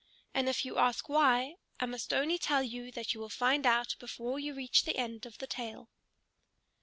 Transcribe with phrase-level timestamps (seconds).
[0.33, 3.95] And if you ask why, I must only tell you that you will find out
[3.99, 5.91] before you reach the end of the tale.